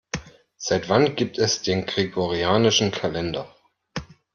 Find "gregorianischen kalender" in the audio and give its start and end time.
1.85-3.55